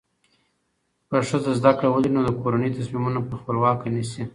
که 1.09 1.17
ښځه 1.29 1.51
زده 1.59 1.71
کړه 1.77 1.89
ولري، 1.91 2.11
نو 2.15 2.21
د 2.25 2.29
کورنۍ 2.41 2.69
تصمیمونه 2.77 3.19
په 3.29 3.35
خپلواکه 3.39 3.87
نیسي. 3.95 4.23